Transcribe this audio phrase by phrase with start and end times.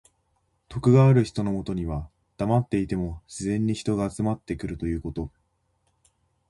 [0.67, 5.31] 徳がある人のもとにはだまっていても自然に人が集まってくるということ。